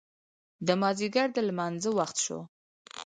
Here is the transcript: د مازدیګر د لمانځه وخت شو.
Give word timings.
د 0.67 0.69
مازدیګر 0.81 1.27
د 1.33 1.37
لمانځه 1.47 1.89
وخت 1.97 2.17
شو. 2.25 2.39